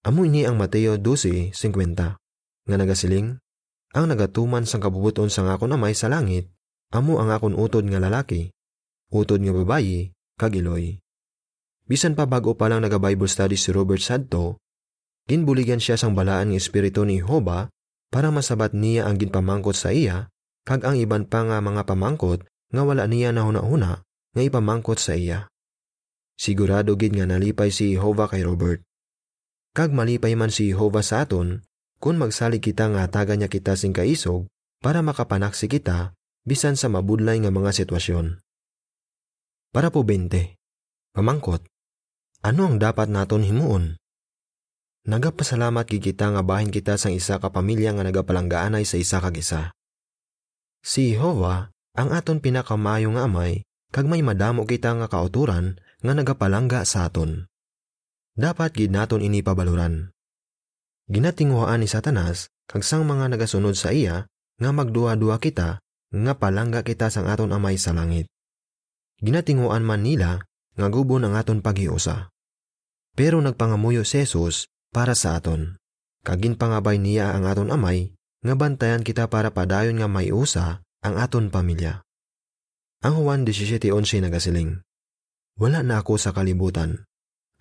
Amo 0.08 0.22
ini 0.24 0.48
ang 0.48 0.56
Mateo 0.56 0.96
12:50 0.96 2.16
nga 2.72 2.76
nagasiling, 2.80 3.44
ang 3.92 4.08
nagatuman 4.08 4.64
sang 4.64 4.80
kabubuton 4.80 5.28
sang 5.28 5.52
akon 5.52 5.76
amay 5.76 5.92
sa 5.92 6.08
langit, 6.08 6.48
amo 6.96 7.20
ang 7.20 7.32
akon 7.32 7.56
utod 7.56 7.84
nga 7.88 8.00
lalaki, 8.00 8.52
utod 9.12 9.44
nga 9.44 9.52
babayi, 9.52 10.16
kag 10.40 10.56
iloy. 10.56 11.00
Bisan 11.88 12.16
pa 12.16 12.24
bago 12.24 12.56
pa 12.56 12.72
lang 12.72 12.88
naga-Bible 12.88 13.28
study 13.28 13.60
si 13.60 13.76
Robert 13.76 14.00
Sadto, 14.00 14.64
ginbuligan 15.28 15.84
siya 15.84 16.00
sang 16.00 16.16
balaan 16.16 16.56
ng 16.56 16.60
espiritu 16.60 17.04
ni 17.04 17.20
Hoba 17.20 17.68
para 18.08 18.32
masabat 18.32 18.72
niya 18.72 19.08
ang 19.08 19.20
ginpamangkot 19.20 19.76
sa 19.76 19.92
iya, 19.92 20.32
kag 20.64 20.88
ang 20.88 20.96
iban 20.96 21.28
pa 21.28 21.44
nga 21.44 21.60
mga 21.60 21.84
pamangkot 21.84 22.48
nga 22.72 22.82
wala 22.88 23.04
niya 23.12 23.36
na 23.36 23.44
huna-huna 23.44 24.04
nga 24.08 24.42
ipamangkot 24.42 25.00
sa 25.00 25.20
iya. 25.20 25.52
Sigurado 26.40 26.96
gid 26.96 27.14
nga 27.14 27.28
nalipay 27.28 27.70
si 27.70 27.94
Jehovah 27.94 28.32
kay 28.32 28.42
Robert. 28.48 28.82
Kag 29.72 29.96
malipay 29.96 30.36
man 30.36 30.52
si 30.52 30.72
Jehovah 30.72 31.04
sa 31.04 31.24
aton, 31.24 31.64
kung 32.02 32.18
magsalig 32.18 32.66
kita 32.66 32.90
nga 32.90 33.06
taga 33.06 33.38
niya 33.38 33.46
kita 33.46 33.78
sing 33.78 33.94
kaisog 33.94 34.50
para 34.82 35.06
makapanaksi 35.06 35.70
kita 35.70 36.18
bisan 36.42 36.74
sa 36.74 36.90
mabudlay 36.90 37.38
nga 37.38 37.54
mga 37.54 37.70
sitwasyon. 37.78 38.42
Para 39.70 39.94
po 39.94 40.02
20. 40.02 40.58
Pamangkot. 41.14 41.62
Ano 42.42 42.66
ang 42.66 42.82
dapat 42.82 43.06
naton 43.06 43.46
himuon? 43.46 44.02
Nagapasalamat 45.06 45.86
gid 45.86 46.02
kita 46.02 46.34
nga 46.34 46.42
bahin 46.42 46.74
kita 46.74 46.98
sang 46.98 47.14
isa 47.14 47.38
ka 47.38 47.54
pamilya 47.54 47.94
nga 47.94 48.02
nagapalanggaanay 48.10 48.82
sa 48.82 48.98
isa 48.98 49.22
kag 49.22 49.38
isa. 49.38 49.70
Si 50.82 51.14
Jehovah 51.14 51.70
ang 51.94 52.10
aton 52.18 52.42
pinakamayo 52.42 53.14
nga 53.14 53.30
amay 53.30 53.62
kag 53.94 54.10
may 54.10 54.26
madamo 54.26 54.66
kita 54.66 54.98
nga 54.98 55.06
kauturan 55.06 55.78
nga 56.02 56.14
nagapalangga 56.18 56.82
sa 56.82 57.06
aton. 57.06 57.46
Dapat 58.34 58.74
gid 58.74 58.90
naton 58.90 59.22
ini 59.22 59.46
pabaluran. 59.46 60.10
Ginatinguhaan 61.12 61.84
ni 61.84 61.92
Satanas 61.92 62.48
kag 62.72 62.88
sang 62.88 63.04
mga 63.04 63.36
nagasunod 63.36 63.76
sa 63.76 63.92
iya 63.92 64.32
nga 64.64 64.72
magduha-duha 64.72 65.44
kita 65.44 65.84
nga 66.12 66.34
palangga 66.40 66.88
kita 66.88 67.12
sang 67.12 67.28
aton 67.28 67.52
amay 67.52 67.76
sa 67.76 67.92
langit. 67.92 68.32
Ginatinguan 69.20 69.84
man 69.84 70.08
nila 70.08 70.40
nga 70.80 70.88
gubon 70.88 71.28
ang 71.28 71.36
aton 71.36 71.60
paghiusa. 71.60 72.32
Pero 73.12 73.44
nagpangamuyo 73.44 74.08
si 74.08 74.24
Jesus 74.24 74.72
para 74.96 75.12
sa 75.12 75.36
aton. 75.36 75.76
Kagin 76.24 76.56
pangabay 76.56 76.96
niya 76.96 77.36
ang 77.36 77.44
aton 77.44 77.76
amay 77.76 78.16
nga 78.48 78.56
bantayan 78.56 79.04
kita 79.04 79.28
para 79.28 79.52
padayon 79.52 80.00
nga 80.00 80.08
may 80.08 80.32
usa 80.32 80.80
ang 81.04 81.20
aton 81.20 81.52
pamilya. 81.52 82.08
Ang 83.04 83.20
Juan 83.20 83.42
17.11 83.44 84.32
nagasiling, 84.32 84.80
Wala 85.60 85.84
na 85.84 86.00
ako 86.00 86.16
sa 86.22 86.32
kalibutan. 86.32 87.04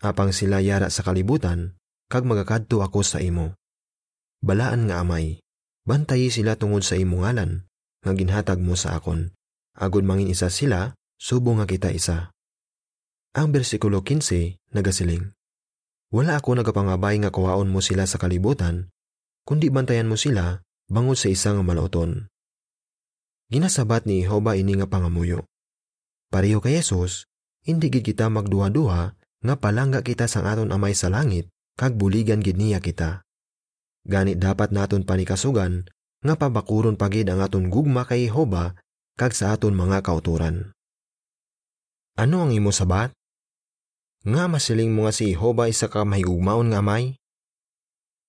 Apang 0.04 0.30
sila 0.30 0.62
yara 0.62 0.92
sa 0.92 1.02
kalibutan, 1.02 1.79
kag 2.10 2.26
magakadto 2.26 2.82
ako 2.82 3.06
sa 3.06 3.22
imo. 3.22 3.54
Balaan 4.42 4.90
nga 4.90 4.98
amay, 4.98 5.38
bantayi 5.86 6.26
sila 6.34 6.58
tungod 6.58 6.82
sa 6.82 6.98
imo 6.98 7.22
ngalan, 7.22 7.62
nga 8.02 8.12
ginhatag 8.18 8.58
mo 8.58 8.74
sa 8.74 8.98
akon. 8.98 9.30
Agud 9.78 10.02
mangin 10.02 10.26
isa 10.26 10.50
sila, 10.50 10.98
subo 11.14 11.54
nga 11.54 11.70
kita 11.70 11.94
isa. 11.94 12.34
Ang 13.38 13.54
bersikulo 13.54 14.02
15 14.02 14.58
nagasiling, 14.74 15.30
Wala 16.10 16.42
ako 16.42 16.58
nagapangabay 16.58 17.22
nga 17.22 17.30
kuhaon 17.30 17.70
mo 17.70 17.78
sila 17.78 18.02
sa 18.10 18.18
kalibutan, 18.18 18.90
kundi 19.46 19.70
bantayan 19.70 20.10
mo 20.10 20.18
sila 20.18 20.66
bangod 20.90 21.14
sa 21.14 21.30
isang 21.30 21.62
malauton. 21.62 22.26
Ginasabat 23.54 24.10
ni 24.10 24.26
Jehova 24.26 24.58
ini 24.58 24.74
nga 24.82 24.90
pangamuyo. 24.90 25.46
Pareho 26.34 26.58
kay 26.58 26.82
Jesus, 26.82 27.30
hindi 27.62 27.86
gid 27.86 28.02
kita 28.02 28.26
magduha-duha 28.26 29.14
nga 29.46 29.54
palangga 29.54 30.02
kita 30.02 30.26
sang 30.26 30.50
aton 30.50 30.74
amay 30.74 30.98
sa 30.98 31.06
langit 31.06 31.46
kag 31.80 31.96
buligan 31.96 32.44
gid 32.44 32.60
niya 32.60 32.84
kita. 32.84 33.24
Ganit 34.04 34.36
dapat 34.36 34.68
naton 34.68 35.08
panikasugan 35.08 35.88
nga 36.20 36.36
pabakuron 36.36 37.00
pagid 37.00 37.32
ang 37.32 37.40
aton 37.40 37.72
gugma 37.72 38.04
kay 38.04 38.28
Jehova 38.28 38.76
kag 39.16 39.32
sa 39.32 39.56
aton 39.56 39.72
mga 39.72 40.04
kauturan. 40.04 40.76
Ano 42.20 42.44
ang 42.44 42.52
imo 42.52 42.68
sabat? 42.68 43.16
Nga 44.28 44.52
masiling 44.52 44.92
mo 44.92 45.08
nga 45.08 45.16
si 45.16 45.32
Jehova 45.32 45.72
isa 45.72 45.88
ka 45.88 46.04
mahigugmaon 46.04 46.68
nga 46.76 46.84
may? 46.84 47.16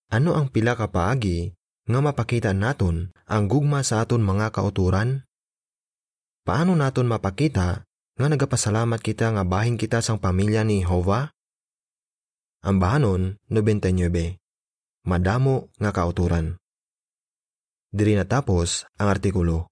Ano 0.07 0.31
ang 0.39 0.47
pila 0.47 0.79
ka 0.79 0.87
paagi 0.87 1.51
nga 1.91 1.99
mapakita 1.99 2.55
naton 2.55 3.11
ang 3.27 3.51
gugma 3.51 3.83
sa 3.83 3.99
aton 3.99 4.23
mga 4.23 4.55
kauturan? 4.55 5.27
Paano 6.47 6.79
naton 6.79 7.11
mapakita 7.11 7.83
nga 8.15 8.27
nagapasalamat 8.31 9.03
kita 9.03 9.35
nga 9.35 9.43
bahin 9.43 9.75
kita 9.75 9.99
sang 9.99 10.23
pamilya 10.23 10.63
ni 10.63 10.87
Jehova? 10.87 11.35
Ang 12.61 12.77
bahanon 12.77 13.41
99. 13.49 14.37
Madamo 15.09 15.73
nga 15.81 15.89
kauturan. 15.89 16.61
Diri 17.89 18.13
natapos 18.13 18.85
ang 19.01 19.09
artikulo. 19.09 19.70